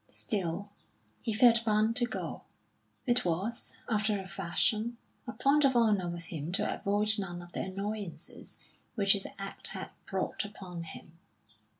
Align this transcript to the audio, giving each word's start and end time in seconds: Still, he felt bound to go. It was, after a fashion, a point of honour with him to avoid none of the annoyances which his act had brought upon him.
Still, 0.09 0.71
he 1.21 1.31
felt 1.31 1.63
bound 1.63 1.95
to 1.97 2.05
go. 2.07 2.41
It 3.05 3.23
was, 3.23 3.71
after 3.87 4.19
a 4.19 4.27
fashion, 4.27 4.97
a 5.27 5.31
point 5.31 5.63
of 5.63 5.75
honour 5.75 6.09
with 6.09 6.23
him 6.23 6.51
to 6.53 6.73
avoid 6.75 7.19
none 7.19 7.39
of 7.39 7.51
the 7.51 7.61
annoyances 7.61 8.59
which 8.95 9.13
his 9.13 9.27
act 9.37 9.67
had 9.67 9.91
brought 10.09 10.43
upon 10.43 10.81
him. 10.85 11.19